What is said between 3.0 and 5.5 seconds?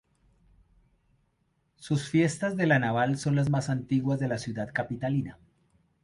son las más antiguas de la ciudad capitalina.